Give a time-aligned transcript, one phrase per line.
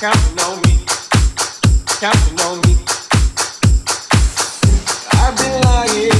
[0.00, 0.78] counting on me,
[1.98, 2.76] counting on me.
[5.10, 6.17] I've been lying.